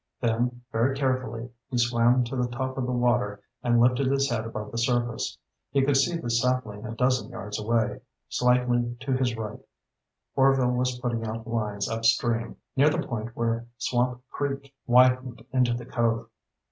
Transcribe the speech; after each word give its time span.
Then, 0.19 0.63
very 0.71 0.95
carefully, 0.97 1.51
he 1.69 1.77
swam 1.77 2.23
to 2.23 2.35
the 2.35 2.47
top 2.47 2.75
of 2.75 2.87
the 2.87 2.91
water 2.91 3.39
and 3.61 3.79
lifted 3.79 4.07
his 4.07 4.31
head 4.31 4.47
above 4.47 4.71
the 4.71 4.79
surface. 4.79 5.37
He 5.69 5.83
could 5.85 5.95
see 5.95 6.17
the 6.17 6.31
sapling 6.31 6.87
a 6.87 6.95
dozen 6.95 7.29
yards 7.29 7.59
away, 7.59 8.01
slightly 8.27 8.97
to 8.99 9.11
his 9.11 9.37
right. 9.37 9.59
Orvil 10.35 10.71
was 10.71 10.97
putting 10.97 11.27
out 11.27 11.45
lines 11.45 11.87
upstream, 11.87 12.55
near 12.75 12.89
the 12.89 13.05
point 13.07 13.35
where 13.35 13.67
Swamp 13.77 14.23
Creek 14.31 14.73
widened 14.87 15.45
into 15.53 15.75
the 15.75 15.85
cove. 15.85 16.31